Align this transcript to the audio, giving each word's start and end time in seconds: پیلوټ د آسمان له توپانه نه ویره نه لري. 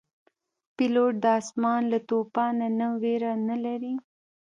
پیلوټ 0.75 1.13
د 1.23 1.25
آسمان 1.39 1.81
له 1.91 1.99
توپانه 2.09 2.67
نه 2.79 2.87
ویره 3.01 3.33
نه 3.47 3.55
لري. 3.65 3.93